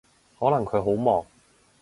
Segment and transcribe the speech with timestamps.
[0.39, 1.23] 可能佢好忙